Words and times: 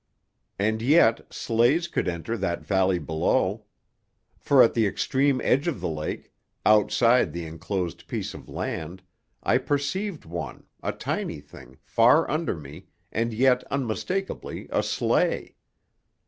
And 0.57 0.81
yet 0.81 1.31
sleighs 1.31 1.87
could 1.87 2.07
enter 2.07 2.35
that 2.35 2.65
valley 2.65 2.97
below. 2.97 3.65
For 4.39 4.63
at 4.63 4.73
the 4.73 4.87
extreme 4.87 5.39
edge 5.43 5.67
of 5.67 5.79
the 5.79 5.87
lake, 5.89 6.31
outside 6.65 7.31
the 7.31 7.45
enclosed 7.45 8.07
piece 8.07 8.33
of 8.33 8.49
land, 8.49 9.03
I 9.43 9.59
perceived 9.59 10.25
one, 10.25 10.65
a 10.81 10.91
tiny 10.91 11.39
thing, 11.39 11.77
far 11.83 12.27
under 12.31 12.55
me, 12.57 12.87
and 13.11 13.31
yet 13.31 13.63
unmistakably 13.65 14.67
a 14.71 14.81
sleigh. 14.81 15.53